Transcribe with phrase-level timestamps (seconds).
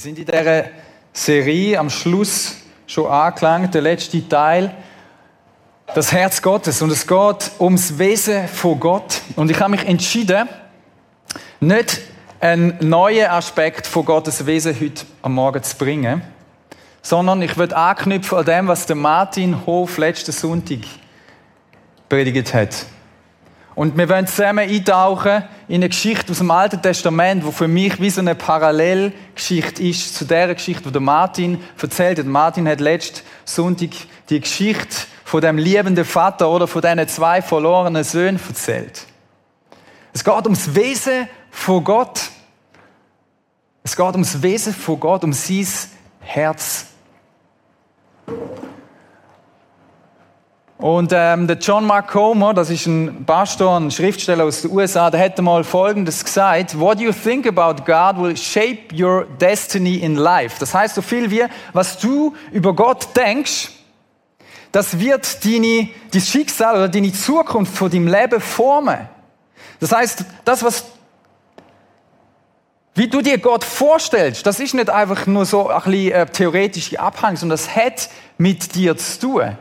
[0.00, 0.64] sind in dieser
[1.12, 2.56] Serie am Schluss
[2.86, 4.74] schon angelangt, der letzte Teil,
[5.94, 6.80] das Herz Gottes.
[6.80, 9.20] Und es geht ums Wesen von Gott.
[9.36, 10.48] Und ich habe mich entschieden,
[11.60, 12.00] nicht
[12.40, 16.22] einen neuen Aspekt von Gottes Wesen heute am Morgen zu bringen,
[17.02, 20.78] sondern ich würde anknüpfen an dem, was der Martin Hof letzten Sonntag
[22.08, 22.86] predigt hat.
[23.74, 28.00] Und wir wollen zusammen eintauchen in eine Geschichte aus dem Alten Testament, die für mich
[28.00, 32.26] wie so eine Parallelgeschichte ist zu der Geschichte, die der Martin erzählt hat.
[32.26, 33.90] Martin hat letzten Sonntag
[34.28, 39.06] die Geschichte von dem liebenden Vater oder von diesen zwei verlorenen Söhnen erzählt.
[40.12, 42.20] Es geht ums Wesen von Gott.
[43.84, 45.66] Es geht ums Wesen von Gott, um sein
[46.20, 46.86] Herz.
[50.80, 55.10] Und ähm, der John Mark Comer, das ist ein Pastor, ein Schriftsteller aus den USA,
[55.10, 60.16] der hätte mal Folgendes gesagt: What you think about God will shape your destiny in
[60.16, 60.56] life.
[60.58, 63.68] Das heißt so viel wie, was du über Gott denkst,
[64.72, 69.06] das wird deine, dein Schicksal oder deine Zukunft von deinem Leben formen.
[69.80, 70.84] Das heißt, das, was
[72.94, 76.98] wie du dir Gott vorstellst, das ist nicht einfach nur so ein bisschen äh, theoretische
[76.98, 79.58] Abhang, sondern das hat mit dir zu tun.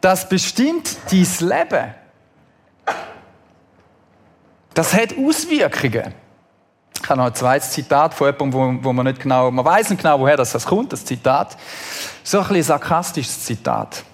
[0.00, 1.94] Das bestimmt dein Leben.
[4.74, 6.14] Das hat Auswirkungen.
[7.02, 9.90] Ich habe noch ein zweites Zitat von jemandem, wo, wo man nicht genau, man weiß
[9.90, 11.56] nicht genau, woher das, kommt, das Zitat.
[12.22, 14.04] So ein bisschen sarkastisches Zitat.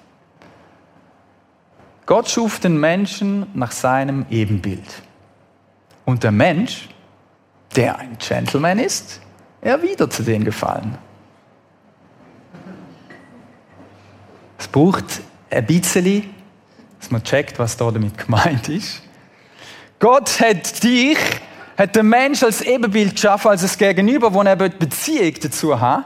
[2.06, 5.02] Gott schuf den Menschen nach seinem Ebenbild.
[6.04, 6.88] Und der Mensch,
[7.74, 9.20] der ein Gentleman ist,
[9.60, 10.96] erwidert den Gefallen.
[14.58, 15.20] Es braucht
[15.56, 16.34] ein bisschen,
[17.00, 19.02] dass man checkt, was da damit gemeint ist.
[19.98, 21.18] Gott hat dich,
[21.76, 26.04] hat den Mensch als Ebenbild geschaffen, als das Gegenüber, wo er Beziehung dazu hat.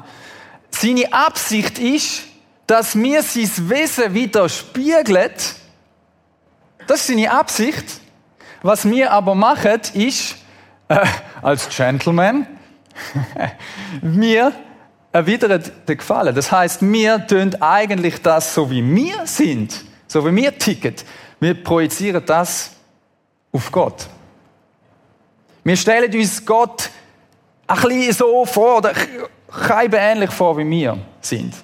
[0.71, 2.23] Seine Absicht ist,
[2.67, 5.57] dass mir sein Wesen widerspiegelt.
[6.87, 7.85] Das ist seine Absicht.
[8.63, 10.37] Was wir aber machen, ist,
[10.89, 11.05] äh,
[11.43, 12.47] als Gentleman,
[14.03, 14.53] wir
[15.13, 16.35] erwidern den Gefallen.
[16.35, 20.95] Das heißt, wir tun eigentlich das, so wie wir sind, so wie wir ticken,
[21.41, 22.71] wir projizieren das
[23.53, 24.07] auf Gott.
[25.65, 26.91] Wir stellen uns Gott
[27.67, 28.93] ein bisschen so vor, oder
[29.51, 31.55] kein ähnlich vor, wie wir sind.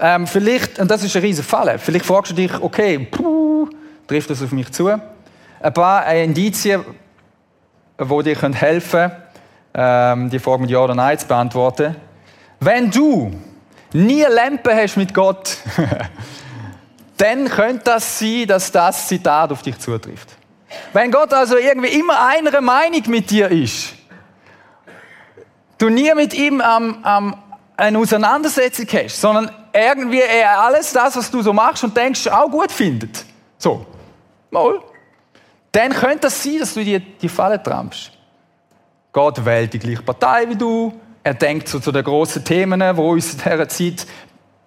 [0.00, 3.68] Ähm, vielleicht, und das ist ein riesen Fall, vielleicht fragst du dich, okay, puh,
[4.06, 4.88] trifft das auf mich zu?
[4.88, 6.84] Ein paar Indizien,
[8.00, 9.12] die dir helfen können,
[9.74, 11.94] ähm, die Frage mit Ja oder Nein zu beantworten.
[12.60, 13.32] Wenn du
[13.94, 15.56] nie Lampe hast mit Gott,
[17.16, 20.28] dann könnte das sein, dass das Zitat auf dich zutrifft.
[20.92, 23.94] Wenn Gott also irgendwie immer einer Meinung mit dir ist,
[25.78, 27.34] du nie mit ihm ähm, ähm,
[27.76, 32.50] eine Auseinandersetzung hast, sondern irgendwie er alles das, was du so machst und denkst, auch
[32.50, 33.24] gut findet.
[33.56, 33.86] So,
[34.50, 34.80] mal.
[35.72, 38.12] Dann könnte das sein, dass du dir die Falle trampst.
[39.12, 43.00] Gott wählt die gleiche Partei wie du, er denkt so zu den grossen Themen, die
[43.00, 44.06] uns in dieser Zeit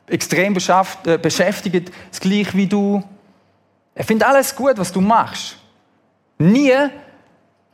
[0.08, 3.04] extrem äh, beschäftigen, das gleiche wie du.
[3.96, 5.58] Er findet alles gut, was du machst.
[6.38, 6.90] Nie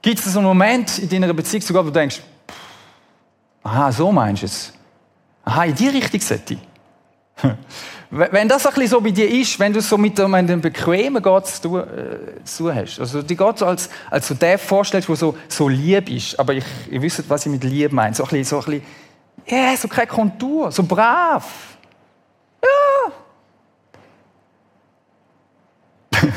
[0.01, 2.21] gibt es so einen Moment in deiner Beziehung zu Gott, wo du denkst,
[3.63, 4.73] aha, so meinst du es.
[5.43, 6.68] Aha, in die Richtung sollte ich.
[8.11, 11.77] Wenn das ein so bei dir ist, wenn du so mit einem bequemen Gott zu,
[11.77, 16.09] äh, zu hast, also die Gott als, als so der vorstellst, der so, so lieb
[16.09, 18.65] ist, aber ich, ihr wisst, was ich mit lieb meine, so ein bisschen, so ein
[18.65, 18.83] bisschen,
[19.51, 21.77] yeah, so keine Kontur, so brav.
[26.13, 26.19] Ja.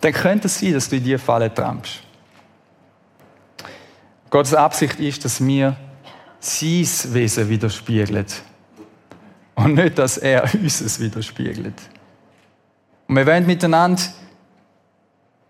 [0.00, 2.04] Dann könnte es sein, dass du in diese Falle trampst.
[4.30, 5.76] Gottes Absicht ist, dass mir
[6.38, 8.44] sein Wesen widerspiegelt
[9.64, 11.74] und nicht, dass er uns es widerspiegelt.
[13.08, 14.02] Und wir wollen miteinander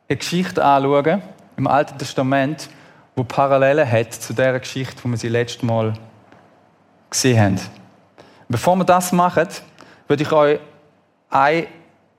[0.09, 1.23] eine Geschichte anschauen
[1.57, 2.69] im Alten Testament,
[3.15, 5.95] wo Parallelen hat zu der Geschichte, die wir sie letztes Mal
[7.11, 7.61] gesehen haben.
[8.49, 9.47] Bevor wir das machen,
[10.09, 10.59] würde ich euch
[11.29, 11.67] ein,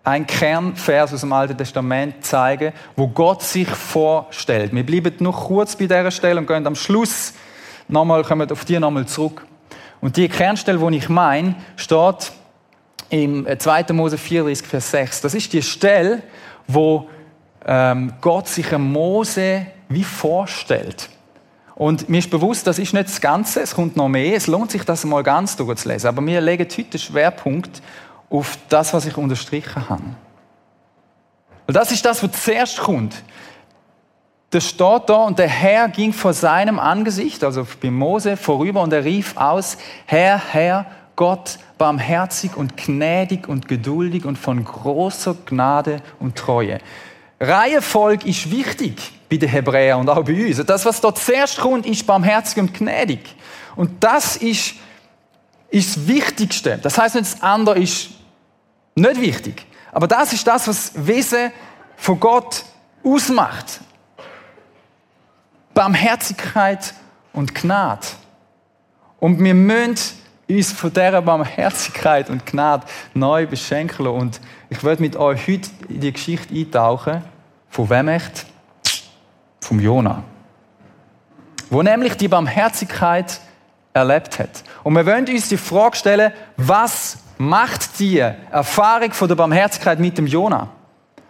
[0.04, 4.74] ein Kernvers aus dem Alten Testament zeigen, wo Gott sich vorstellt.
[4.74, 7.34] Wir bleiben noch kurz bei dieser Stelle und gehen am Schluss
[7.88, 9.46] nochmal, kommen auf die nochmal zurück.
[10.02, 12.32] Und die Kernstelle, die ich meine, steht
[13.10, 13.82] im 2.
[13.82, 15.22] Äh, Mose 34, Vers 6.
[15.22, 16.24] Das ist die Stelle,
[16.68, 17.10] wo
[17.66, 21.10] ähm, Gott sich einem Mose wie vorstellt.
[21.76, 24.36] Und mir ist bewusst, das ist nicht das Ganze, es kommt noch mehr.
[24.36, 26.10] Es lohnt sich, das mal ganz durchzulesen.
[26.10, 27.82] Aber wir legen heute den Schwerpunkt
[28.30, 30.04] auf das, was ich unterstrichen habe.
[31.68, 33.16] Und das ist das, was zuerst kommt.
[34.52, 38.92] Das steht da, und der Herr ging vor seinem Angesicht, also bei Mose, vorüber und
[38.92, 46.02] er rief aus, Herr, Herr, Gott, barmherzig und gnädig und geduldig und von großer Gnade
[46.20, 46.80] und Treue.
[47.40, 50.64] Reihenfolge ist wichtig bei den Hebräern und auch bei uns.
[50.66, 53.36] Das, was dort zuerst kommt, ist barmherzig und gnädig.
[53.76, 54.76] Und das ist,
[55.70, 56.78] ist das Wichtigste.
[56.78, 58.10] Das heißt nicht, das andere ist
[58.96, 59.66] nicht wichtig.
[59.94, 61.52] Aber das ist das, was Wesen
[61.96, 62.64] von Gott
[63.04, 63.80] ausmacht.
[65.74, 66.94] Barmherzigkeit
[67.34, 68.08] und Gnade.
[69.20, 69.96] Und wir müssen
[70.50, 76.02] uns von dieser Barmherzigkeit und Gnade neu beschenken Und ich werde mit euch heute in
[76.02, 77.24] die Geschichte eintauchen.
[77.70, 78.46] Von wem echt?
[79.62, 80.24] Vom Jona.
[81.70, 83.40] Wo nämlich die Barmherzigkeit
[83.94, 84.64] erlebt hat.
[84.84, 90.18] Und wir wollen uns die Frage stellen, was macht die Erfahrung von der Barmherzigkeit mit
[90.18, 90.70] dem Jona?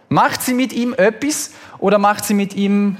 [0.08, 2.96] Macht sie mit ihm etwas oder macht sie mit ihm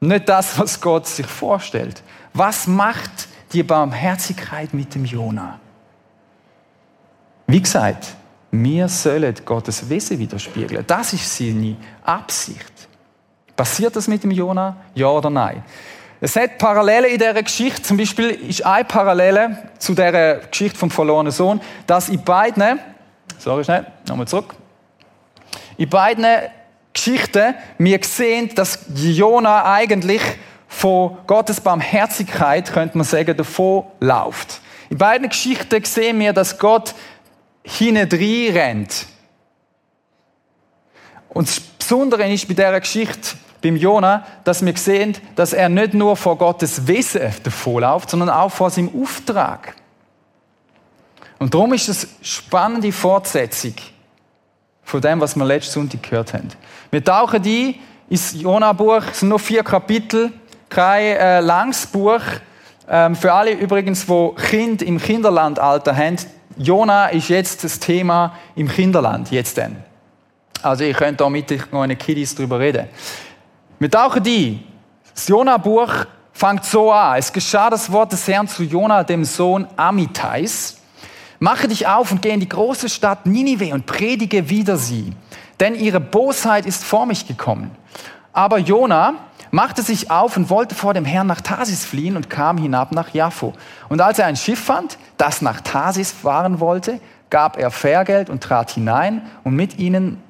[0.00, 2.02] nicht das, was Gott sich vorstellt.
[2.32, 5.58] Was macht die Barmherzigkeit mit dem Jona?
[7.46, 8.14] Wie gesagt,
[8.50, 10.84] wir sollen Gottes Wesen widerspiegeln.
[10.86, 12.72] Das ist seine Absicht.
[13.54, 14.76] Passiert das mit dem Jona?
[14.94, 15.62] Ja oder nein?
[16.20, 17.82] Es hat Parallelen in dieser Geschichte.
[17.82, 22.80] Zum Beispiel ist eine Parallele zu der Geschichte vom verlorenen Sohn, dass in beiden,
[23.38, 24.54] sorry schnell, nochmal zurück,
[25.76, 26.26] in beiden
[26.96, 30.22] Geschichte, wir sehen, dass Jona eigentlich
[30.66, 34.60] von Gottes Barmherzigkeit, könnte man sagen, davon läuft.
[34.88, 36.94] In beiden Geschichten sehen wir, dass Gott
[37.62, 39.06] hinein rennt.
[41.28, 45.92] Und das Besondere ist bei dieser Geschichte, beim Jona, dass wir sehen, dass er nicht
[45.92, 49.74] nur vor Gottes Wesen davonläuft, sondern auch vor seinem Auftrag.
[51.38, 53.74] Und darum ist es eine spannende Fortsetzung
[54.82, 56.48] von dem, was wir letzten Sonntag gehört haben.
[56.90, 57.74] Wir tauchen ein
[58.08, 60.32] ins Jona-Buch, es sind nur vier Kapitel,
[60.68, 62.20] kein äh, langes Buch.
[62.88, 66.16] Ähm, für alle übrigens, die Kind im Kinderlandalter haben,
[66.56, 69.76] Jona ist jetzt das Thema im Kinderland, jetzt denn.
[70.62, 72.88] Also ihr könnt da mit euren Kiddies drüber reden.
[73.78, 74.64] Wir tauchen ein.
[75.14, 77.18] Das Jona-Buch fängt so an.
[77.18, 80.78] Es geschah das Wort des Herrn zu Jona, dem Sohn Amitais.
[81.38, 85.12] Mache dich auf und geh in die große Stadt Ninive und predige wider sie,
[85.60, 87.70] denn ihre Bosheit ist vor mich gekommen.
[88.32, 89.14] Aber Jona
[89.50, 93.14] machte sich auf und wollte vor dem Herrn nach Tarsis fliehen und kam hinab nach
[93.14, 93.54] Jaffo.
[93.88, 97.00] Und als er ein Schiff fand, das nach Tarsis fahren wollte,
[97.30, 100.22] gab er Fährgeld und trat hinein, um mit ihnen,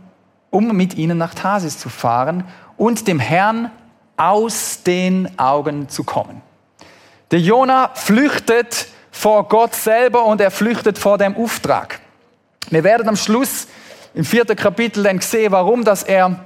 [0.51, 2.45] um mit ihnen nach Tarsis zu fahren
[2.77, 3.71] und dem Herrn
[4.17, 6.41] aus den Augen zu kommen.
[7.31, 12.01] Der Jona flüchtet vor Gott selber und er flüchtet vor dem Auftrag.
[12.71, 13.67] Wir werden am Schluss
[14.17, 16.41] im vierten Kapitel dann sehen, warum dass er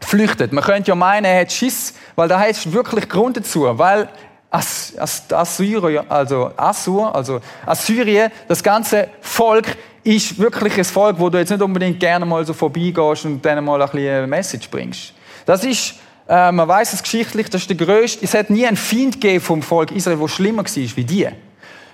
[0.00, 0.52] flüchtet.
[0.52, 4.08] Man könnte ja meinen, er hat Schiss, weil da heißt wirklich Grund dazu, weil
[4.50, 11.28] As, As, Assyrien, also Assur, also Assyrien, das ganze Volk ist wirklich ein Volk, wo
[11.28, 14.70] du jetzt nicht unbedingt gerne mal so vorbeigehst und denen mal ein bisschen eine Message
[14.70, 15.12] bringst.
[15.44, 15.96] Das ist,
[16.26, 19.44] äh, man weiß es geschichtlich, das ist der größte, es hat nie einen Feind gegeben
[19.44, 21.28] vom Volk Israel, der schlimmer war wie die.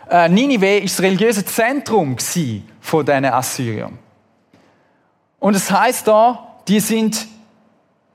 [0.08, 2.17] Äh, Ninive ist das religiöse Zentrum
[2.81, 3.99] von diesen Assyrern.
[5.46, 7.25] Und es heißt da, die sind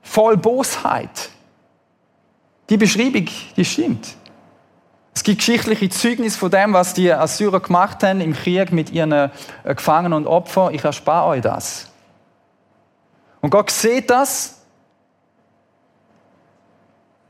[0.02, 1.30] voll Bosheit.
[2.68, 4.16] Die Beschreibung, die stimmt.
[5.14, 9.12] Es gibt geschichtliche Zeugnisse von dem, was die Assyrer gemacht haben im Krieg mit ihren
[9.12, 9.30] äh,
[9.64, 10.74] Gefangenen und Opfern.
[10.74, 11.90] Ich erspare euch das.
[13.40, 14.60] Und Gott sieht das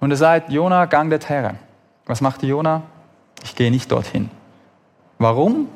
[0.00, 1.56] und er sagt, Jona, gang dorthin.
[2.06, 2.82] Was macht Jona?
[3.44, 4.28] Ich gehe nicht dorthin.
[5.18, 5.68] Warum?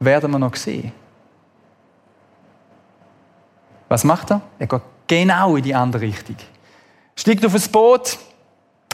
[0.00, 0.92] Werden wir noch sehen.
[3.90, 4.40] Was macht er?
[4.60, 6.36] Er geht genau in die andere Richtung.
[7.16, 8.18] Steigt auf das Boot,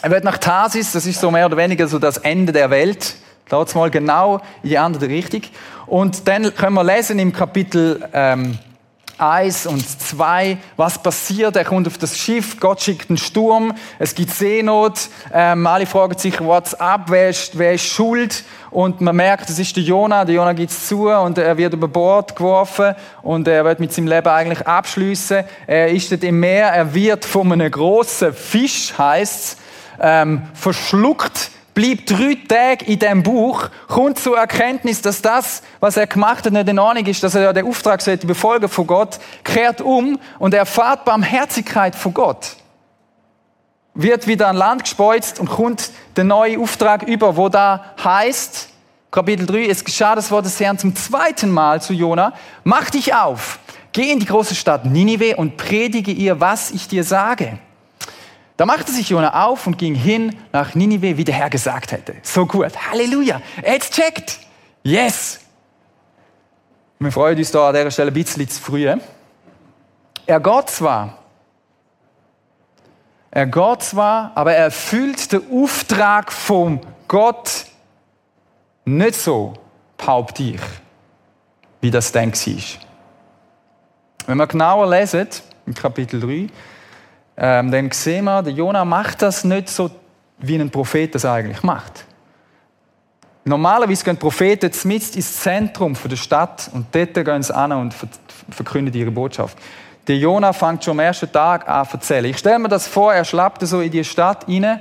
[0.01, 3.17] er wird nach Tarsis, das ist so mehr oder weniger so das Ende der Welt.
[3.51, 5.43] Dort mal genau in die andere Richtung.
[5.85, 8.59] Und dann können wir lesen im Kapitel ähm,
[9.19, 11.57] 1 und 2, was passiert.
[11.57, 16.19] Er kommt auf das Schiff, Gott schickt einen Sturm, es gibt Seenot, ähm, alle fragen
[16.19, 18.45] sich, what's up, wer ist, wer ist schuld?
[18.71, 21.73] Und man merkt, es ist der Jonah, der Jonah gibt es zu und er wird
[21.73, 25.45] über Bord geworfen und er wird mit seinem Leben eigentlich abschließen.
[25.67, 29.59] Er ist dort im Meer, er wird von einem großen Fisch, heißt
[30.01, 36.07] ähm, verschluckt bleibt drei Tage in diesem Buch, kommt zur Erkenntnis, dass das, was er
[36.07, 39.19] gemacht hat, nicht in Ordnung ist, dass er ja den Auftrag sollte befolgen von Gott,
[39.45, 42.57] kehrt um und er erfahrt Barmherzigkeit von Gott.
[43.93, 48.71] Wird wieder an Land gespeuzt und kommt der neue Auftrag über, wo da heißt,
[49.11, 52.33] Kapitel 3, es geschah das Wort des Herrn zum zweiten Mal zu Jona,
[52.65, 53.59] mach dich auf,
[53.93, 57.59] geh in die große Stadt Ninive und predige ihr, was ich dir sage.
[58.57, 62.17] Da machte sich Jona auf und ging hin nach Ninive, wie der Herr gesagt hätte.
[62.23, 62.73] So gut.
[62.91, 63.43] Halleluja.
[63.63, 64.39] Jetzt checkt.
[64.83, 65.41] Yes.
[66.99, 68.87] Wir freuen uns da an dieser Stelle ein bisschen zu früh.
[70.27, 71.19] Er geht zwar,
[73.31, 77.67] er geht zwar, aber er erfüllt den Auftrag vom Gott
[78.87, 79.53] nicht so,
[79.99, 80.61] behaupte ich,
[81.81, 82.63] wie das dann war.
[84.27, 85.29] Wenn wir genauer lesen,
[85.67, 86.49] im Kapitel 3,
[87.37, 89.91] ähm, dann sehen wir, der Jona macht das nicht so,
[90.39, 92.05] wie ein Prophet das eigentlich macht.
[93.45, 97.95] Normalerweise gehen Propheten mit ins Zentrum der Stadt und dort gehen sie an und
[98.51, 99.57] verkünden ihre Botschaft.
[100.09, 102.25] Der Jona fängt schon am ersten Tag an zu erzählen.
[102.27, 104.81] Ich stelle mir das vor, er schlappt so in die Stadt rein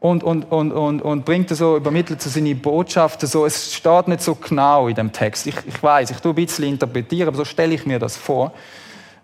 [0.00, 3.46] und, und, und, und, und bringt so, übermittelt so seine Botschaften so.
[3.46, 5.46] Es steht nicht so genau in dem Text.
[5.46, 8.52] Ich, ich weiß, ich tue ein bisschen interpretieren, aber so stelle ich mir das vor.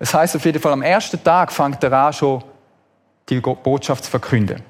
[0.02, 2.42] Es heißt auf jeden Fall, am ersten Tag fängt er an, schon
[3.28, 4.60] die Botschaft zu verkünden.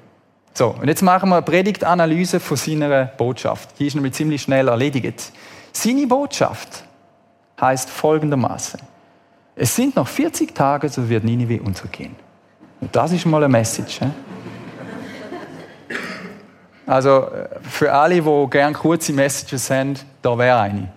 [0.53, 3.79] So, und jetzt machen wir eine Predigtanalyse von seiner Botschaft.
[3.79, 5.31] Die ist nämlich ziemlich schnell erledigt.
[5.71, 6.83] Seine Botschaft
[7.59, 8.79] heißt folgendermaßen:
[9.55, 12.15] Es sind noch 40 Tage, so wird Ninive untergehen.
[12.79, 14.01] Und das ist mal eine Message.
[14.01, 14.05] He?
[16.85, 17.27] Also
[17.67, 20.89] für alle, die gerne kurze Messages haben, da wäre eine.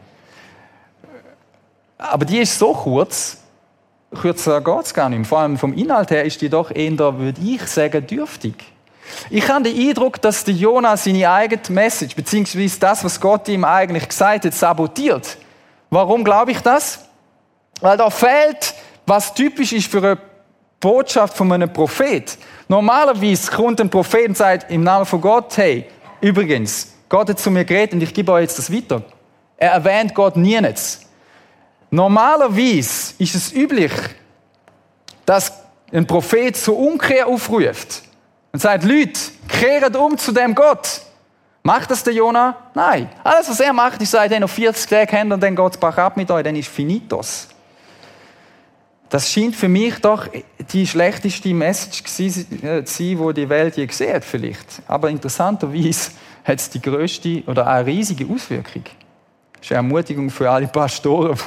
[1.97, 3.39] Aber die ist so kurz,
[4.17, 5.27] kürzer geht es gar nicht.
[5.27, 8.55] Vor allem vom Inhalt her ist die doch eher, würde ich sagen, dürftig.
[9.31, 13.65] Ich habe den Eindruck, dass der Jonah seine eigene Message, beziehungsweise das, was Gott ihm
[13.65, 15.39] eigentlich gesagt hat, sabotiert.
[15.91, 17.05] Warum glaube ich das?
[17.81, 18.75] Weil da fehlt,
[19.07, 20.19] was typisch ist für eine
[20.81, 22.37] Botschaft von einem Prophet.
[22.69, 25.87] Normalerweise kommt ein Prophet und sagt im Namen von Gott, hey,
[26.21, 29.03] übrigens, Gott hat zu mir geredet und ich gebe euch jetzt das weiter.
[29.57, 31.06] Er erwähnt Gott nie nichts.
[31.91, 33.93] Normalerweise ist es üblich,
[35.25, 35.53] dass
[35.93, 38.03] ein Prophet zur Umkehr aufruft
[38.53, 41.01] und sagt, Leute, kehrt um zu dem Gott.
[41.63, 42.57] Macht das der Jonah?
[42.75, 43.09] Nein.
[43.25, 46.17] Alles, was er macht, ist, sagt, noch 40 Tage haben und dann geht es ab
[46.17, 47.49] mit euch, dann ist finitos.
[49.09, 50.29] Das scheint für mich doch
[50.73, 54.83] die schlechteste Message äh, zu sein, die die Welt je gesehen hat, vielleicht.
[54.89, 56.11] Aber interessanterweise
[56.45, 58.85] hat es die größte oder eine riesige Auswirkung.
[59.59, 61.37] Das ist eine Ermutigung für alle Pastoren,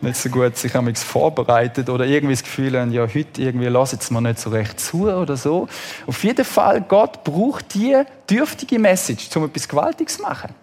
[0.00, 3.98] die nicht so gut sich vorbereitet oder irgendwie das Gefühl haben, ja, heute irgendwie lassen
[4.00, 5.68] sie mir nicht so recht zu oder so.
[6.06, 8.00] Auf jeden Fall, Gott braucht die
[8.30, 10.54] dürftige Message, um etwas Gewaltiges zu machen.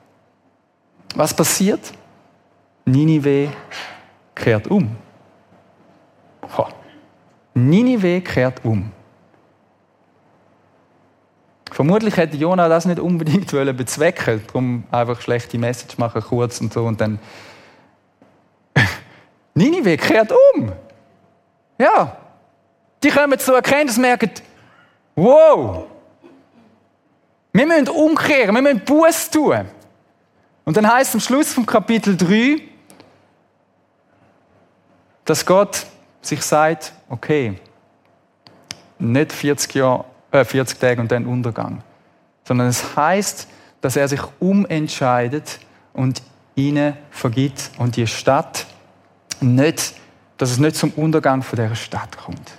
[1.16, 1.82] Was passiert?
[2.86, 3.50] Ninive
[4.34, 4.96] kehrt um.
[7.54, 8.92] Ninive kehrt um.
[11.74, 16.86] Vermutlich hätte Jonah das nicht unbedingt bezwecken darum einfach schlechte Message machen, kurz und so
[16.86, 17.18] und dann.
[19.56, 20.72] Ninive kehrt um.
[21.80, 22.16] Ja.
[23.02, 24.30] Die kommen zu Erkenntnis merken,
[25.16, 25.86] wow,
[27.52, 29.66] wir müssen umkehren, wir müssen Buß tun.
[30.66, 32.62] Und dann heißt es am Schluss vom Kapitel 3,
[35.26, 35.88] dass Gott
[36.22, 37.56] sich sagt, okay,
[39.00, 41.84] nicht 40 Jahre 40 äh, Tage und dann Untergang.
[42.44, 43.48] Sondern es heißt,
[43.82, 45.60] dass er sich umentscheidet
[45.94, 46.22] und
[46.56, 48.66] ihnen vergibt und die Stadt
[49.40, 49.94] nicht,
[50.38, 52.52] dass es nicht zum Untergang von der Stadt kommt.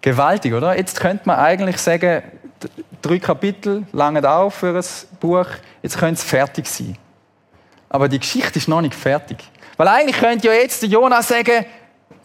[0.00, 0.76] Gewaltig, oder?
[0.76, 2.22] Jetzt könnte man eigentlich sagen,
[3.02, 4.84] drei Kapitel langen auf für ein
[5.18, 5.46] Buch,
[5.82, 6.96] jetzt könnte es fertig sein.
[7.88, 9.38] Aber die Geschichte ist noch nicht fertig.
[9.76, 11.64] Weil eigentlich könnte ja jetzt Jonas sagen,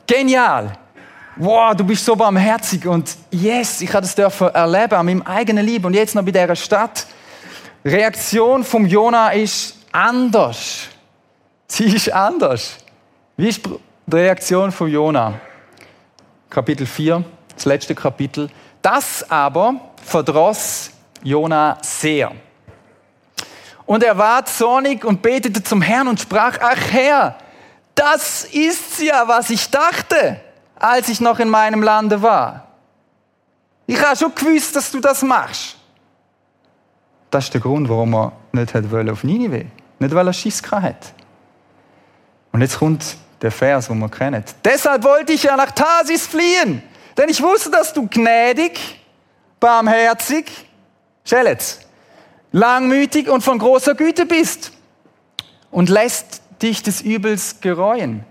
[0.05, 0.77] genial,
[1.37, 5.65] wow, du bist so barmherzig und yes, ich habe das dürfen erleben an meinem eigenen
[5.65, 7.05] Leben und jetzt noch bei dieser Stadt.
[7.83, 10.87] Die Reaktion vom Jona ist anders.
[11.67, 12.77] Sie ist anders.
[13.37, 15.33] Wie ist die Reaktion von Jona?
[16.49, 17.23] Kapitel 4,
[17.53, 18.49] das letzte Kapitel.
[18.81, 20.91] Das aber verdross
[21.23, 22.31] Jona sehr.
[23.85, 27.35] Und er ward zornig und betete zum Herrn und sprach, ach Herr,
[27.93, 30.39] das ist's ja, was ich dachte
[30.79, 32.67] als ich noch in meinem Lande war.
[33.87, 35.77] Ich habe schon gewusst, dass du das machst.
[37.29, 39.65] Das ist der Grund, warum er nicht hat auf Ninive.
[39.99, 41.13] Nicht, weil er Schiss hat.
[42.51, 44.43] Und jetzt kommt der Vers, den wir kennen.
[44.63, 46.81] Deshalb wollte ich ja nach Tarsis fliehen,
[47.17, 48.79] denn ich wusste, dass du gnädig,
[49.59, 50.45] barmherzig,
[51.23, 51.79] Schelletz,
[52.51, 54.71] langmütig und von großer Güte bist
[55.71, 58.23] und lässt dich des Übels gereuen.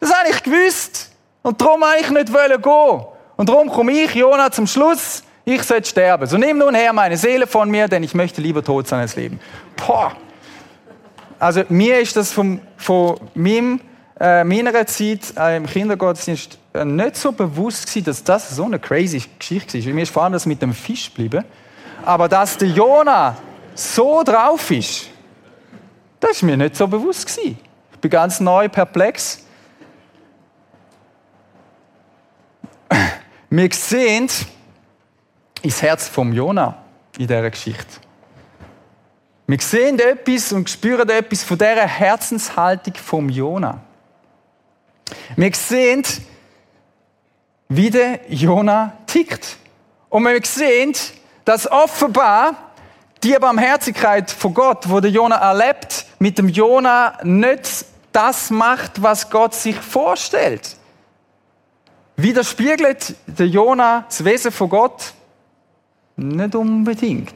[0.00, 1.10] Das habe ich gewusst.
[1.42, 3.04] Und darum habe ich nicht gehen.
[3.36, 6.26] Und darum komme ich, Jona, zum Schluss, ich sollte sterben.
[6.26, 9.16] So nimm nun her meine Seele von mir, denn ich möchte lieber tot sein als
[9.16, 9.40] leben.
[9.76, 10.12] Boah.
[11.38, 13.80] Also mir ist das vom, von meinem
[14.18, 18.78] äh, meiner Zeit äh, im Kindergottesdienst äh, nicht so bewusst gewesen, dass das so eine
[18.78, 19.86] crazy Geschichte ist.
[19.86, 21.44] Mir ist vor allem das mit dem Fisch geblieben.
[22.04, 23.36] Aber dass der Jonah
[23.74, 25.08] so drauf ist,
[26.20, 27.58] das ist mir nicht so bewusst gewesen.
[27.92, 29.43] Ich bin ganz neu perplex.
[33.56, 34.28] Wir sehen
[35.62, 36.76] ins Herz vom Jonah
[37.16, 38.00] in dieser Geschichte.
[39.46, 43.80] Wir sehen etwas und spüren etwas von dieser Herzenshaltung vom Jonah.
[45.36, 46.02] Wir sehen,
[47.68, 49.56] wie der Jonah tickt.
[50.08, 50.92] Und wir sehen,
[51.44, 52.72] dass offenbar
[53.22, 59.30] die Barmherzigkeit von Gott, wo der Jonah erlebt, mit dem Jonah nicht das macht, was
[59.30, 60.76] Gott sich vorstellt.
[62.16, 65.12] Widerspiegelt der Jonah das Wesen von Gott?
[66.16, 67.34] Nicht unbedingt.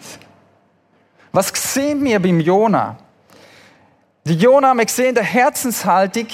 [1.33, 2.97] Was sehen wir beim Jonah?
[4.25, 6.27] Die Jonah, wir sehen eine Herzenshaltung,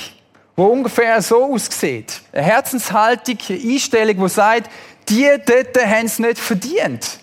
[0.57, 2.21] wo ungefähr so aussieht.
[2.33, 4.71] Eine Herzenshaltung, eine Einstellung, die sagt,
[5.09, 7.19] die dort haben es nicht verdient.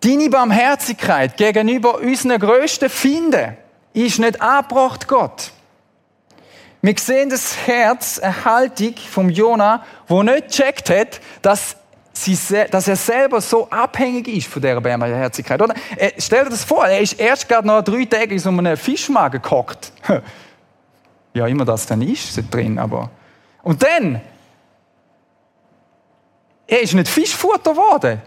[0.00, 3.56] Deine Barmherzigkeit gegenüber unseren grössten Finden
[3.92, 5.52] ist nicht angebracht, Gott.
[6.82, 11.76] Wir sehen das Herz, eine Haltung vom Jonah, wo nicht gecheckt hat, dass,
[12.12, 12.38] sie,
[12.70, 15.60] dass er selber so abhängig ist von dieser Barmherzigkeit.
[15.60, 15.74] Oder?
[16.18, 19.40] Stell dir das vor, er ist erst gerade noch drei Tage in so einem Fischmagen
[19.42, 19.92] gehockt.
[21.32, 23.08] Ja, immer das dann ist drin, aber.
[23.62, 24.20] Und dann,
[26.66, 28.20] er ist nicht Fischfutter geworden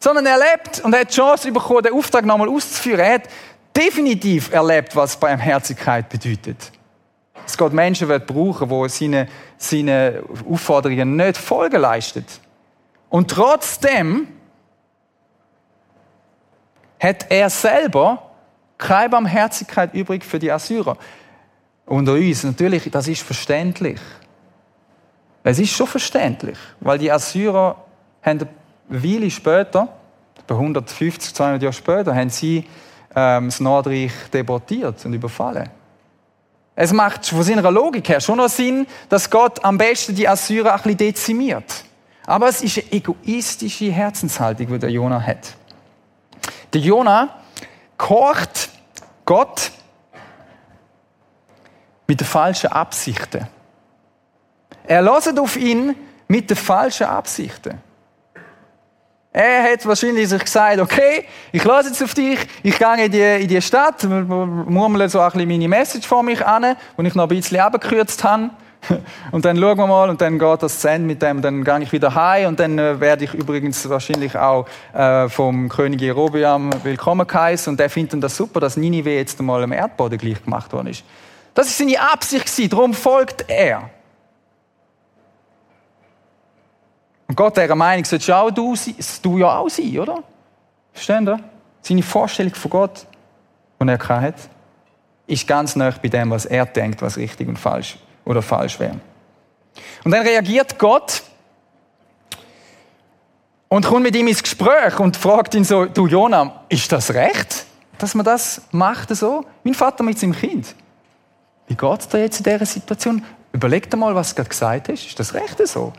[0.00, 3.00] sondern er lebt und er hat die Chance bekommen, den Auftrag nochmal auszuführen.
[3.00, 3.28] Er hat
[3.76, 6.72] definitiv erlebt, was Barmherzigkeit bedeutet.
[7.58, 12.24] Dass Gott Menschen wird brauchen, die seine, seine Aufforderungen nicht Folge leisten.
[13.08, 14.28] Und trotzdem
[17.00, 18.30] hat er selber
[18.78, 20.96] keine Barmherzigkeit übrig für die Assyrer.
[21.84, 23.98] Unter uns, natürlich, das ist verständlich.
[25.42, 27.74] Es ist schon verständlich, weil die Assyrer
[28.22, 29.88] haben eine Weile später,
[30.38, 32.64] etwa 150, 200 Jahre später, haben sie
[33.16, 35.68] ähm, das Nordreich deportiert und überfallen.
[36.80, 40.74] Es macht von seiner Logik her schon noch Sinn, dass Gott am besten die Assyrer
[40.74, 41.84] ein bisschen dezimiert.
[42.24, 45.56] Aber es ist eine egoistische Herzenshaltung, die der Jonah hat.
[46.72, 47.30] Der Jonah
[47.96, 48.68] kocht
[49.24, 49.72] Gott
[52.06, 53.48] mit den falschen Absichten.
[54.84, 55.96] Er lässt auf ihn
[56.28, 57.82] mit den falschen Absichten.
[59.38, 63.42] Er hat wahrscheinlich sich gesagt, okay, ich lasse jetzt auf dich, ich gehe in die,
[63.42, 67.22] in die Stadt, murmle so ein bisschen meine Message vor mich an, die ich noch
[67.22, 68.50] ein bisschen abgekürzt habe.
[69.30, 71.92] Und dann schauen wir mal und dann geht das zu mit dem, dann gehe ich
[71.92, 77.26] wieder heim und dann äh, werde ich übrigens wahrscheinlich auch äh, vom König Jerobeam willkommen
[77.26, 80.88] geheißen und der findet das super, dass Ninive jetzt einmal im Erdboden gleich gemacht worden
[80.88, 81.02] ist.
[81.54, 83.90] Das ist seine Absicht darum folgt er.
[87.28, 88.74] Und Gott dieser Meinung solltest auch du,
[89.22, 90.22] du ja auch sein, oder?
[90.92, 91.38] Verstehen ihr?
[91.82, 93.06] Seine Vorstellung von Gott,
[93.80, 94.34] die er hat,
[95.26, 98.98] ist ganz nah bei dem, was er denkt, was richtig und falsch oder falsch wäre.
[100.04, 101.22] Und dann reagiert Gott
[103.68, 107.66] und kommt mit ihm ins Gespräch und fragt ihn so, du Jonah, ist das recht,
[107.98, 109.44] dass man das macht so?
[109.62, 110.74] Mein Vater mit seinem Kind.
[111.66, 113.22] Wie geht es dir jetzt in dieser Situation?
[113.52, 115.06] Überleg dir mal, was du gerade gesagt hast.
[115.06, 115.92] Ist das recht so?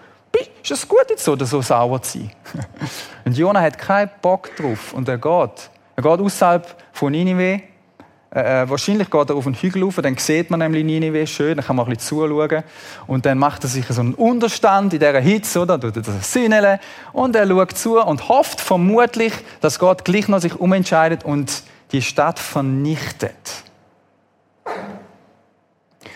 [0.63, 2.31] Ist es gut jetzt so, oder so sauer zu sein?
[3.25, 5.69] und Jona hat keinen Bock drauf und er geht.
[5.95, 7.61] Er geht außerhalb von Ninive.
[8.31, 11.57] Äh, äh, wahrscheinlich geht er auf einen Hügel rauf, dann sieht man nämlich Ninive schön,
[11.57, 12.63] dann kann man ein bisschen zuschauen.
[13.07, 15.79] Und dann macht er sich so einen Unterstand in dieser Hitze, oder?
[15.79, 16.79] Tut das Sühnele.
[17.11, 22.01] Und er schaut zu und hofft vermutlich, dass Gott gleich noch sich umentscheidet und die
[22.01, 23.63] Stadt vernichtet.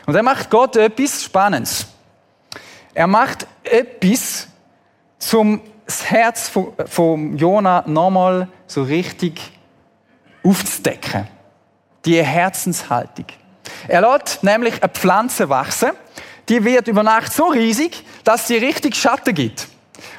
[0.05, 1.87] Und dann macht Gott etwas Spannendes.
[2.93, 4.47] Er macht etwas,
[5.17, 9.41] zum das Herz von, von Jona nochmal so richtig
[10.43, 11.27] aufzudecken.
[12.05, 13.25] Die Herzenshaltung.
[13.87, 15.91] Er lässt nämlich eine Pflanze wachsen,
[16.49, 19.67] die wird über Nacht so riesig, dass sie richtig Schatten gibt.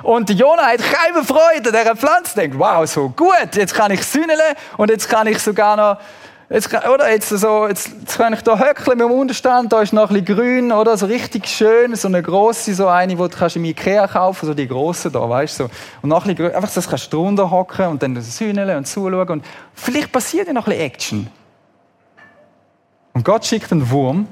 [0.02, 2.34] Und Jona hat keine Freude an dieser Pflanze.
[2.36, 4.38] Denkt, wow, so gut, jetzt kann ich sühneln
[4.76, 5.98] und jetzt kann ich sogar noch
[6.50, 9.94] Jetzt, oder, jetzt, so, jetzt, jetzt kann ich da höckeln mit dem Unterstand, da ist
[9.94, 13.28] noch ein bisschen grün, oder, so richtig schön, so eine grosse, so eine, die du
[13.30, 15.70] kannst im Ikea kaufen, so die grosse da, weißt du, so.
[16.02, 19.28] Und noch ein bisschen, einfach, das kannst du drunter hocken und dann sühneln und zuschauen
[19.28, 21.30] und vielleicht passiert ja noch ein bisschen Action.
[23.14, 24.26] Und Gott schickt einen Wurm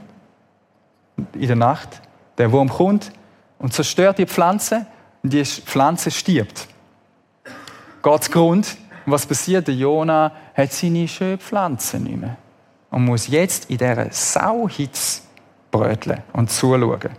[1.33, 1.89] in der Nacht,
[2.37, 3.11] der Wurm kommt
[3.59, 4.85] und zerstört die Pflanze
[5.23, 6.69] und die Pflanze stirbt.
[8.03, 9.67] Gottes Grund, und was passiert?
[9.69, 12.37] Der Jona hat seine schönen Pflanzen nicht mehr.
[12.91, 15.23] und muss jetzt in dieser Sauhitze
[15.71, 17.11] bröteln und zuschauen,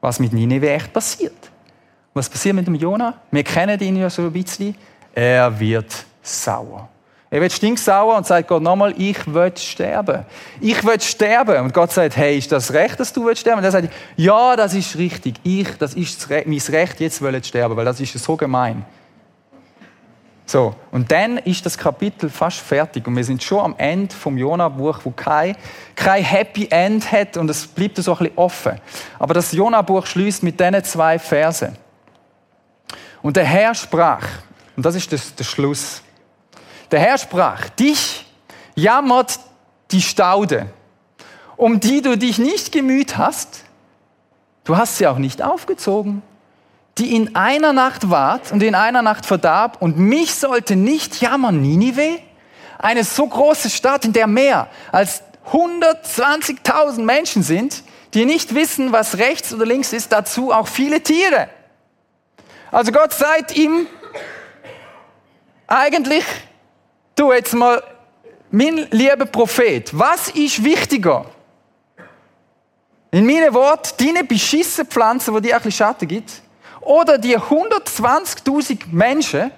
[0.00, 1.50] was mit Nineveh echt passiert.
[2.12, 3.14] Was passiert mit dem Jonah?
[3.30, 4.74] Wir kennen ihn ja so ein bisschen.
[5.14, 6.88] Er wird sauer.
[7.32, 10.24] Er wird stinksauer und sagt Gott nochmal, ich will sterben.
[10.60, 11.64] Ich will sterben.
[11.64, 13.58] Und Gott sagt, hey, ist das recht, dass du willst sterben?
[13.58, 15.36] Und er sagt, ja, das ist richtig.
[15.44, 18.84] Ich, das ist mein Recht, jetzt will ich sterben, weil das ist so gemein.
[20.50, 24.36] So, und dann ist das Kapitel fast fertig und wir sind schon am Ende vom
[24.36, 25.56] Jona-Buch, wo kein,
[25.94, 28.80] kein Happy End hat und es bleibt so ein bisschen offen.
[29.20, 31.76] Aber das Jona-Buch schließt mit diesen zwei Versen.
[33.22, 34.26] Und der Herr sprach,
[34.76, 36.02] und das ist das, der Schluss.
[36.90, 38.26] Der Herr sprach, dich
[38.74, 39.38] jammert
[39.92, 40.66] die Staude,
[41.56, 43.62] um die du dich nicht gemüht hast.
[44.64, 46.22] Du hast sie auch nicht aufgezogen
[46.98, 51.60] die in einer Nacht ward und in einer Nacht verdarb, und mich sollte nicht jammern
[51.60, 52.18] Ninive,
[52.78, 55.22] eine so große Stadt, in der mehr als
[55.52, 57.82] 120.000 Menschen sind,
[58.14, 61.48] die nicht wissen, was rechts oder links ist, dazu auch viele Tiere.
[62.70, 63.86] Also Gott sagt ihm,
[65.66, 66.24] eigentlich,
[67.16, 67.82] du jetzt mal,
[68.50, 71.26] mein lieber Prophet, was ist wichtiger?
[73.12, 76.42] In meinen Worten, deine beschissene Pflanze, wo die ein bisschen Schatten gibt,
[76.80, 79.50] oder die 120.000 Menschen,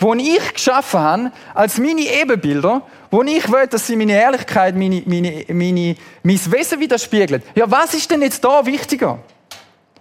[0.00, 5.02] die ich geschaffen habe, als meine Ebenbilder, wo ich will, dass sie meine Ehrlichkeit, meine,
[5.06, 7.42] meine, meine, mein Wesen widerspiegeln.
[7.54, 9.18] Ja, was ist denn jetzt da wichtiger?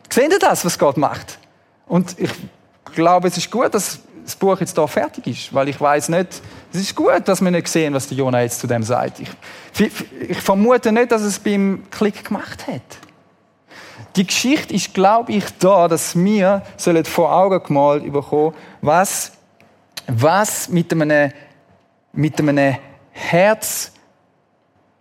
[0.10, 1.38] Seht ihr das, was Gott macht?
[1.88, 2.32] Und ich
[2.94, 6.42] glaube, es ist gut, dass das Buch jetzt da fertig ist, weil ich weiß nicht,
[6.72, 9.20] es ist gut, dass wir nicht sehen, was der Jonah jetzt zu dem sagt.
[9.20, 9.92] Ich,
[10.30, 12.82] ich vermute nicht, dass es beim Klick gemacht hat.
[14.15, 16.62] Die Geschichte ist, glaube ich, da, dass wir
[17.06, 19.32] vor Augen gemalt bekommen, was,
[20.08, 21.32] was mit einem,
[22.12, 22.78] mit einem
[23.12, 23.91] Herz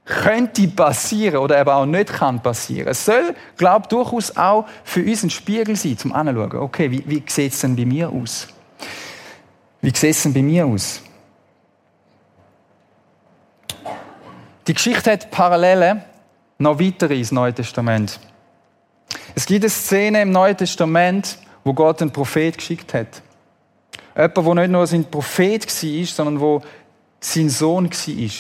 [0.05, 2.89] könnte passieren oder eben auch nicht kann passieren.
[2.89, 6.57] Es soll, glaube ich, durchaus auch für uns ein Spiegel sein, zum Anschauen.
[6.57, 8.49] Okay, wie, wie sieht es denn bei mir aus?
[9.81, 11.03] Wie sieht es denn bei mir aus?
[14.67, 16.03] Die Geschichte hat Parallelen
[16.59, 18.19] noch weiter ins Neue Testament.
[19.35, 23.23] Es gibt eine Szene im Neuen Testament, wo Gott einen Prophet geschickt hat.
[24.17, 26.63] Jemand, der nicht nur sein Prophet war, sondern wo
[27.21, 28.31] sein Sohn war.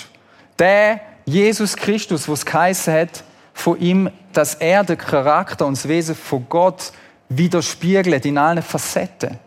[0.58, 5.86] Der Jesus Christus, was es geheißen hat, von ihm, dass er den Charakter und das
[5.86, 6.92] Wesen von Gott
[7.28, 9.38] widerspiegelt in allen Facetten.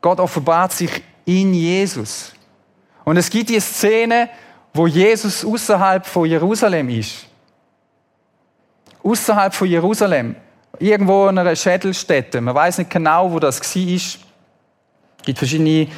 [0.00, 0.90] Gott offenbart sich
[1.24, 2.32] in Jesus.
[3.04, 4.28] Und es gibt die Szene,
[4.74, 7.27] wo Jesus außerhalb von Jerusalem ist
[9.08, 10.36] außerhalb von Jerusalem,
[10.78, 12.40] irgendwo in einer Schädelstätte.
[12.40, 13.94] Man weiß nicht genau, wo das war.
[13.94, 14.18] Es
[15.24, 15.88] gibt verschiedene,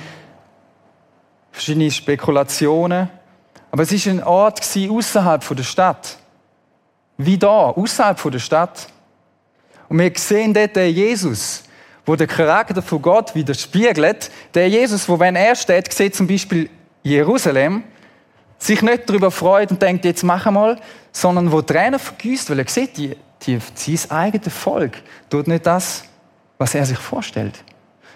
[1.50, 3.10] verschiedene Spekulationen.
[3.70, 6.16] Aber es war ein Ort außerhalb der Stadt.
[7.16, 8.86] Wie da, außerhalb der Stadt.
[9.88, 11.64] Und wir sehen dort den Jesus,
[12.06, 14.30] wo der Charakter von Gott widerspiegelt.
[14.54, 16.70] Der Jesus, wo wenn er steht, sieht zum Beispiel
[17.02, 17.84] Jerusalem,
[18.60, 20.78] sich nicht darüber freut und denkt, jetzt mach mal,
[21.10, 23.58] sondern wo Tränen vergießt, weil er sieht, die, die,
[23.96, 26.04] sein eigenes Volk tut nicht das,
[26.58, 27.64] was er sich vorstellt.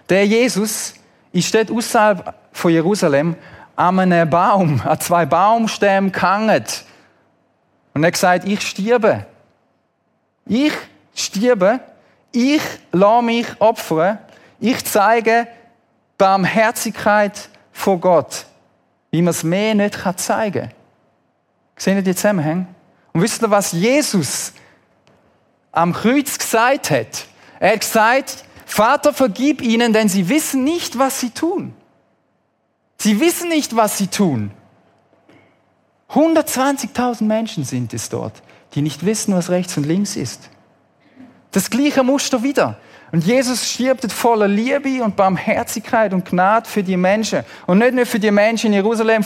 [0.08, 0.94] Der Jesus
[1.32, 3.36] ist dort außerhalb von Jerusalem
[3.74, 6.64] an einem Baum, an zwei Baumstämmen gehangen.
[7.94, 9.26] Und er hat gesagt, ich stirbe.
[10.46, 10.72] Ich
[11.14, 11.80] stirbe.
[12.32, 14.18] Ich lasse mich opfern.
[14.60, 15.48] Ich zeige
[16.18, 18.46] Barmherzigkeit vor Gott,
[19.14, 20.72] wie man es mehr nicht zeigen kann.
[21.76, 22.66] Sehen ihr die Zusammenhänge?
[23.12, 24.52] Und wisst ihr, was Jesus
[25.70, 27.26] am Kreuz gesagt hat?
[27.60, 31.74] Er hat gesagt, Vater, vergib ihnen, denn sie wissen nicht, was sie tun.
[32.98, 34.50] Sie wissen nicht, was sie tun.
[36.10, 38.42] 120.000 Menschen sind es dort,
[38.74, 40.50] die nicht wissen, was rechts und links ist.
[41.52, 42.78] Das gleiche Muster wieder.
[43.14, 47.44] Und Jesus stirbt voller Liebe und Barmherzigkeit und Gnade für die Menschen.
[47.64, 49.24] Und nicht nur für die Menschen in Jerusalem,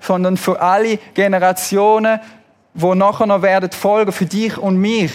[0.00, 2.18] sondern für alle Generationen,
[2.72, 5.10] wo nachher noch werden folgen für dich und mich,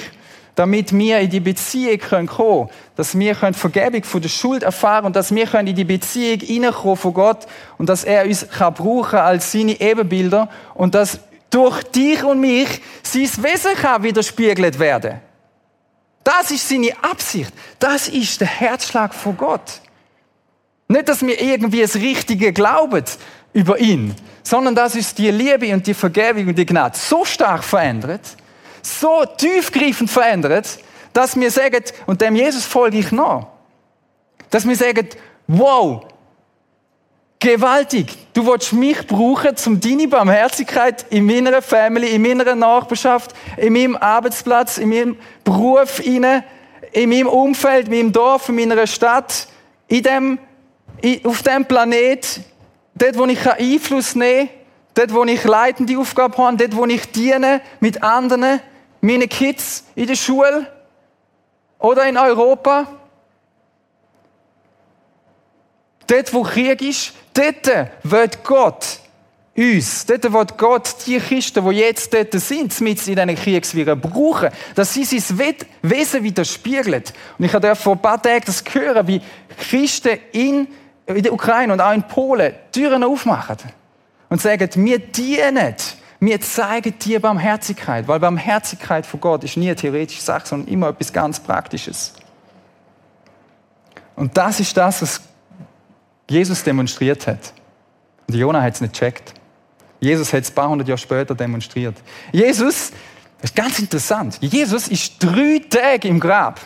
[0.53, 5.15] damit wir in die Beziehung kommen können, dass wir Vergebung von der Schuld erfahren und
[5.15, 7.47] dass wir in die Beziehung hineinkommen von Gott
[7.79, 12.83] und dass er uns kann brauchen als seine Ebenbilder und dass durch dich und mich
[13.01, 15.30] sein Wesen kann widerspiegelt werden.
[16.23, 17.51] Das ist seine Absicht.
[17.79, 19.81] Das ist der Herzschlag von Gott.
[20.87, 23.03] Nicht, dass wir irgendwie das Richtige glauben
[23.53, 27.63] über ihn, sondern dass uns die Liebe und die Vergebung und die Gnade so stark
[27.63, 28.21] verändert,
[28.81, 30.79] so tiefgreifend verändert,
[31.13, 33.47] dass wir sagen, und dem Jesus folge ich nach.
[34.49, 35.07] Dass wir sagen,
[35.47, 36.05] wow,
[37.41, 38.05] Gewaltig.
[38.33, 43.95] Du willst mich brauchen, um deine Barmherzigkeit in meiner Family, in meiner Nachbarschaft, in meinem
[43.95, 49.47] Arbeitsplatz, in meinem Beruf, in meinem Umfeld, in meinem Dorf, in meiner Stadt,
[49.87, 50.39] in dem,
[51.23, 52.41] auf dem Planet,
[52.93, 54.57] dort, wo ich Einfluss nehmen kann,
[54.93, 58.59] dort, wo ich leitende Aufgabe habe, dort, wo ich diene mit anderen,
[59.01, 60.67] meinen Kids in der Schule
[61.79, 62.85] oder in Europa.
[66.05, 68.99] Dort, wo Krieg ist, dort wird Gott
[69.55, 74.49] uns, dort wird Gott die Christen, die jetzt dort sind, mit in diesen Kriegswirren brauchen,
[74.75, 77.03] dass sie sein Wesen widerspiegeln.
[77.37, 79.21] Und ich habe vor ein paar Tagen das hören, wie
[79.57, 80.67] Christen in,
[81.05, 83.57] in der Ukraine und auch in Polen Türen aufmachen
[84.29, 85.75] und sagen, wir dienen,
[86.21, 90.89] wir zeigen dir Barmherzigkeit, weil Barmherzigkeit von Gott ist nie eine theoretische Sache, sondern immer
[90.89, 92.13] etwas ganz Praktisches.
[94.15, 95.21] Und das ist das, was
[96.31, 97.53] Jesus demonstriert hat.
[98.27, 99.33] Und Jona hat es nicht gecheckt.
[99.99, 101.95] Jesus hat es ein paar hundert Jahre später demonstriert.
[102.31, 102.91] Jesus,
[103.41, 106.61] das ist ganz interessant, Jesus ist drei Tage im Grab.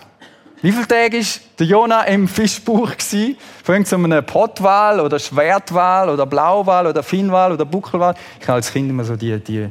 [0.62, 1.26] Wie viele Tage war
[1.60, 2.92] der Jona im Fischbuch?
[2.92, 3.38] Gewesen?
[3.64, 8.16] Von irgendeinem Pottwal oder Schwertwal oder Blauwal oder Finnwal oder Buckelwal.
[8.40, 9.68] Ich habe als Kind immer so die, die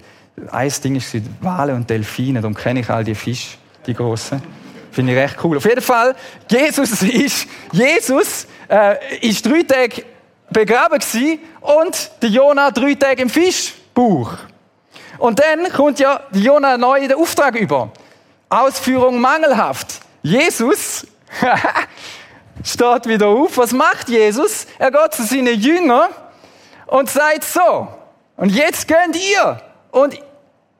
[0.50, 0.72] ein
[1.40, 4.42] Wale und Delfine, darum kenne ich all die Fische, die großen.
[4.94, 5.56] Finde ich recht cool.
[5.56, 6.14] Auf jeden Fall,
[6.48, 10.04] Jesus ist, Jesus, äh, ist drei Tage
[10.50, 14.30] begraben gewesen und der Jona drei Tage im Fischbuch.
[15.18, 17.90] Und dann kommt ja der Jona neu den Auftrag über.
[18.48, 20.00] Ausführung mangelhaft.
[20.22, 21.06] Jesus
[22.64, 23.58] steht wieder auf.
[23.58, 24.66] Was macht Jesus?
[24.78, 26.10] Er geht zu seinen Jüngern
[26.86, 27.88] und sagt so,
[28.36, 30.16] und jetzt könnt ihr und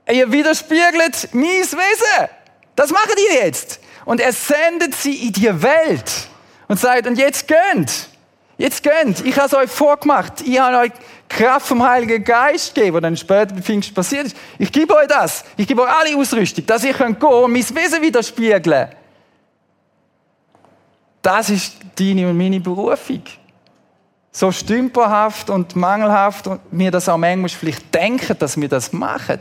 [0.09, 2.29] ihr widerspiegelt mein Wesen.
[2.77, 3.81] Das macht ihr jetzt.
[4.05, 6.29] Und er sendet sie in die Welt
[6.69, 8.09] und sagt, und jetzt gönnt.
[8.57, 9.25] Jetzt gönnt.
[9.25, 10.41] Ich habe es euch vorgemacht.
[10.43, 10.93] Ich habe euch
[11.29, 14.37] Kraft vom Heiligen Geist gegeben, dann später bei Pfingst passiert ist.
[14.59, 15.45] Ich gebe euch das.
[15.57, 18.89] Ich gebe euch alle Ausrüstung, dass ihr könnt gehen und mein Wesen widerspiegeln.
[21.23, 23.23] Das ist deine und meine Berufung.
[24.31, 29.41] So stümperhaft und mangelhaft und wir das auch manchmal vielleicht denken, dass wir das machen.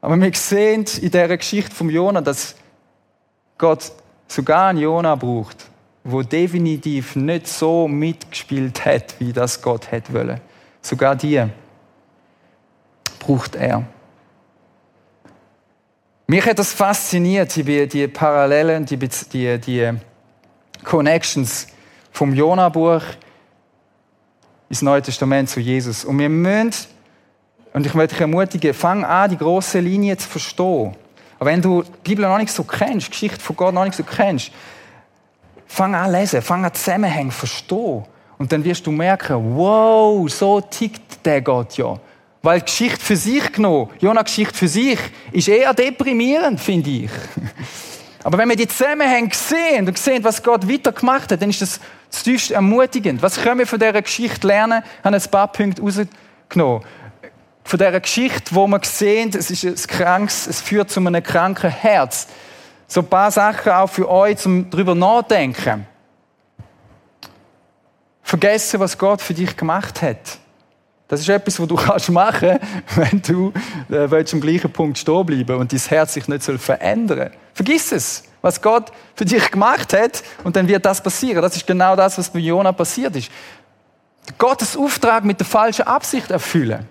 [0.00, 2.54] Aber wir sehen in dieser Geschichte vom Jonah, dass
[3.58, 3.92] Gott
[4.28, 5.68] sogar einen Jonah braucht,
[6.02, 10.40] wo definitiv nicht so mitgespielt hat, wie das Gott hätte wollen.
[10.82, 11.42] Sogar die
[13.18, 13.84] braucht er.
[16.26, 19.92] Mich hat das fasziniert, die, die Parallelen, die, die, die
[20.82, 21.66] Connections
[22.10, 23.02] vom Jona-Buch
[24.68, 26.04] ins Neue Testament zu Jesus.
[26.04, 26.86] Und wir müssen,
[27.72, 30.96] und ich möchte dich ermutigen, fang an, die große Linie zu verstehen.
[31.38, 33.96] Aber wenn du die Bibel noch nicht so kennst, die Geschichte von Gott noch nicht
[33.96, 34.50] so kennst,
[35.66, 38.04] fang an lesen, fang an Zusammenhänge verstehen.
[38.38, 41.98] Und dann wirst du merken, wow, so tickt der Gott ja.
[42.42, 44.98] Weil die Geschichte für sich genommen, Jona Geschichte für sich,
[45.32, 47.10] ist eher deprimierend, finde ich.
[48.24, 51.80] Aber wenn wir die Zusammenhänge sehen und sehen, was Gott weitergemacht hat, dann ist das
[52.10, 53.22] zutiefst ermutigend.
[53.22, 54.82] Was können wir von dieser Geschichte lernen?
[54.98, 56.82] Ich habe ein paar Punkte rausgenommen.
[57.64, 61.70] Von dieser Geschichte, wo wir sehen, es ist ein krankes, es führt zu einem kranken
[61.70, 62.28] Herz.
[62.86, 65.86] So ein paar Sachen auch für euch, um darüber nachdenken.
[68.22, 70.38] Vergessen, was Gott für dich gemacht hat.
[71.08, 72.58] Das ist etwas, was du kannst machen,
[72.96, 73.52] wenn du
[73.88, 77.30] äh, willst am gleichen Punkt stehen bleiben und dein Herz sich nicht soll verändern.
[77.54, 81.40] Vergiss es, was Gott für dich gemacht hat, und dann wird das passieren.
[81.40, 83.30] Das ist genau das, was bei Jona passiert ist.
[84.38, 86.88] Gottes Auftrag mit der falschen Absicht erfüllen.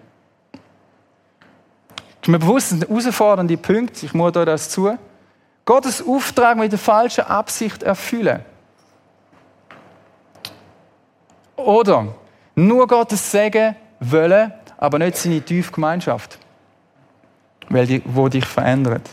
[2.23, 4.05] Ist mir bewusst, das sind herausfordernde Punkte.
[4.05, 4.97] Ich muss euch das zu.
[5.65, 8.39] Gottes Auftrag mit der falschen Absicht erfüllen.
[11.57, 12.07] Oder
[12.55, 16.39] nur Gottes Segen wollen, aber nicht seine tiefe Gemeinschaft,
[17.67, 19.09] weil die, wo dich verändert.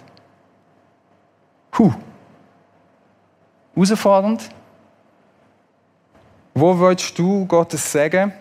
[1.77, 1.93] Huh.
[3.75, 4.51] Herausfordernd.
[6.55, 8.33] Wo willst du Gottes Segen?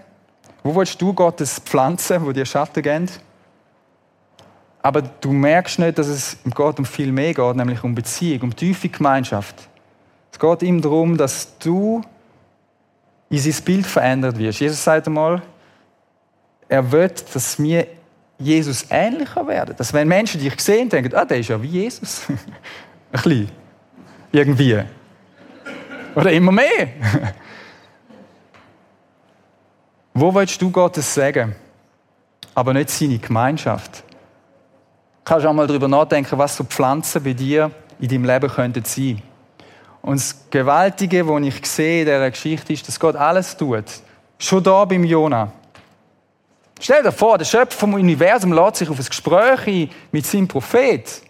[0.61, 3.09] Wo willst du Gottes Pflanzen, wo dir Schatten geben?
[4.81, 8.55] Aber du merkst nicht, dass es Gott um viel mehr geht, nämlich um Beziehung, um
[8.55, 9.55] tiefe Gemeinschaft.
[10.31, 12.01] Es geht ihm darum, dass du
[13.29, 14.59] in sein Bild verändert wirst.
[14.59, 15.41] Jesus sagt einmal,
[16.67, 17.87] er will, dass wir
[18.37, 19.75] Jesus ähnlicher werden.
[19.75, 22.23] Dass wenn Menschen dich sehen, denken, ah, der ist ja wie Jesus.
[23.11, 23.51] Ein bisschen.
[24.31, 24.83] Irgendwie.
[26.15, 26.87] Oder immer mehr.
[30.13, 31.55] Wo willst du Gottes sagen?
[32.55, 34.03] Aber nicht seine Gemeinschaft.
[35.29, 38.83] Kannst du auch mal darüber nachdenken, was so Pflanzen bei dir in deinem Leben könnten
[38.83, 39.21] sein.
[40.01, 43.83] Und das Gewaltige, was ich sehe in dieser Geschichte, ist, dass Gott alles tut,
[44.39, 45.51] Schon da beim Jona.
[46.79, 50.47] Stell dir vor, der Schöpfer vom Universum lädt sich auf ein Gespräch ein mit seinem
[50.47, 51.21] Prophet.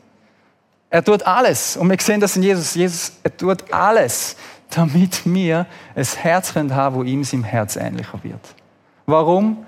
[0.90, 1.76] Er tut alles.
[1.76, 2.76] Und wir sehen das in Jesus.
[2.76, 4.38] Jesus, er tut alles,
[4.70, 8.56] damit wir ein Herz haben können, wo ihm sein Herz ähnlicher wird.
[9.06, 9.66] Warum?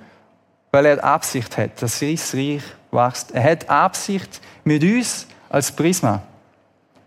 [0.71, 3.31] Weil er Absicht hat, dass sein Reich wächst.
[3.31, 6.21] Er hat Absicht mit uns als Prisma.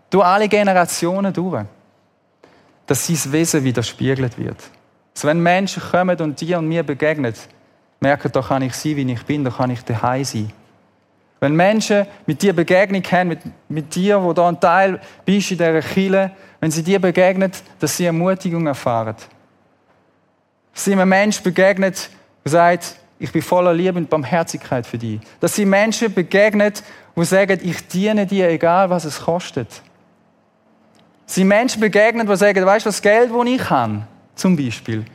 [0.09, 1.65] Durch alle Generationen durch.
[2.85, 4.57] Dass sein Wesen widerspiegelt wird.
[5.15, 7.33] Also wenn Menschen kommen und dir und mir begegnen,
[7.99, 10.51] merken, da kann ich sein, wie ich bin, da kann ich daheim sein.
[11.39, 15.57] Wenn Menschen mit dir Begegnung haben, mit, mit dir, wo da ein Teil bist in
[15.57, 19.15] dieser Kille, wenn sie dir begegnen, dass sie Ermutigung erfahren.
[20.73, 22.09] Dass sie einem Menschen begegnet,
[22.43, 25.19] der sagt, ich bin voller Liebe und Barmherzigkeit für dich.
[25.39, 26.83] Dass sie Menschen begegnet,
[27.15, 29.81] die sagen, ich diene dir, egal was es kostet.
[31.25, 34.01] Sie Menschen begegnen, die sagen, weißt du, das Geld, das ich habe,
[34.35, 35.05] zum Beispiel,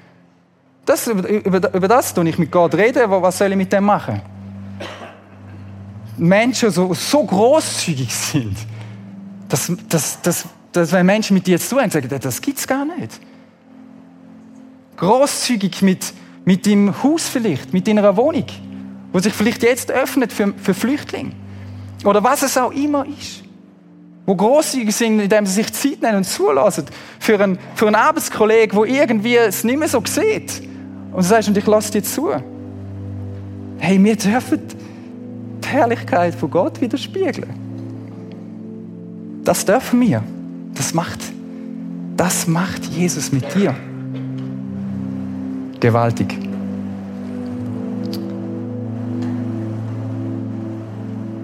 [0.87, 4.21] das, über, über, das tue ich mit Gott reden, was soll ich mit dem machen?
[6.17, 8.57] Menschen so, so großzügig sind,
[9.49, 12.85] dass, dass, dass, dass wenn Menschen mit dir zu tun sagen, das gibt es gar
[12.85, 13.21] nicht.
[14.97, 16.13] Großzügig mit,
[16.45, 18.47] mit deinem Haus vielleicht, mit deiner Wohnung,
[19.13, 21.33] wo sich vielleicht jetzt öffnet für, für Flüchtlinge.
[22.05, 23.43] Oder was es auch immer ist.
[24.27, 26.85] Wo großzügig sind, indem sie sich Zeit nehmen und zulassen
[27.19, 30.63] für einen, für einen Arbeitskollegen, wo irgendwie es nicht mehr so sieht.
[31.13, 32.31] Und du sagst, und ich lasse dir zu.
[33.79, 34.61] Hey, wir dürfen
[35.65, 37.51] die Herrlichkeit von Gott widerspiegeln.
[39.45, 40.23] Das dürfen wir.
[40.75, 41.19] Das macht,
[42.17, 43.75] das macht Jesus mit dir.
[45.81, 46.37] Gewaltig.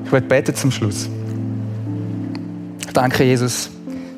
[0.04, 1.08] Ich werde beten zum Schluss.
[2.92, 3.70] Danke, Jesus,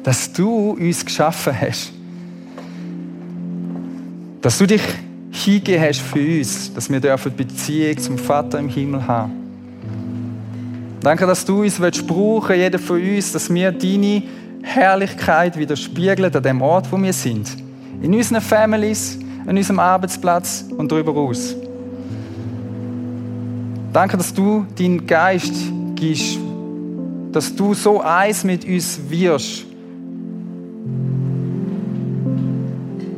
[0.02, 1.92] dass du uns geschaffen hast.
[4.42, 4.82] Dass du dich
[5.30, 9.32] hingegeben hast für uns, dass wir dürfen Beziehung zum Vater im Himmel haben.
[11.00, 14.22] Danke, dass du uns brauchen jeder von uns, dass wir deine
[14.62, 17.56] Herrlichkeit widerspiegeln an dem Ort, wo wir sind.
[18.02, 19.18] In unseren Families,
[19.48, 21.56] an unserem Arbeitsplatz und darüber aus.
[23.94, 25.54] Danke, dass du deinen Geist
[25.94, 26.38] gibst,
[27.32, 29.64] dass du so eins mit uns wirst,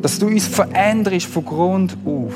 [0.02, 2.34] dass du uns veränderst von Grund auf.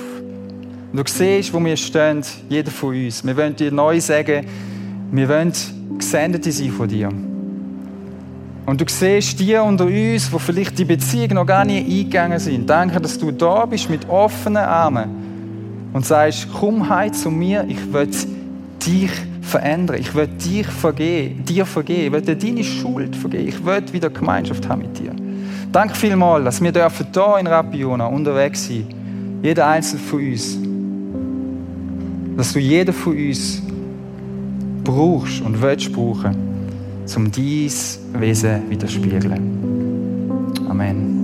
[0.93, 3.25] Und du siehst, wo wir stehen, jeder von uns.
[3.25, 4.45] Wir wollen dir neu sagen,
[5.13, 5.53] wir wollen
[5.99, 7.11] Gesendete sein von dir.
[8.67, 12.69] Und du siehst die unter uns, wo vielleicht die Beziehung noch gar nicht eingegangen sind.
[12.69, 17.93] Danke, dass du da bist mit offenen Armen und sagst, komm heim zu mir, ich
[17.93, 18.09] will
[18.85, 19.11] dich
[19.43, 19.97] verändern.
[20.01, 22.07] Ich will dich vergeben, dir vergeben.
[22.07, 23.49] Ich will dir deine Schuld vergeben.
[23.49, 25.13] Ich will wieder Gemeinschaft haben mit dir.
[25.71, 28.87] Danke vielmals, dass wir dürfen hier in Rapiona unterwegs sein.
[29.43, 30.59] Jeder einzelne von uns.
[32.37, 33.63] Dass du jeden von uns
[34.83, 36.54] brauchst und willst brauchen,
[37.17, 37.71] um dein
[38.21, 39.33] Wesen widerspiegeln.
[40.69, 41.24] Amen.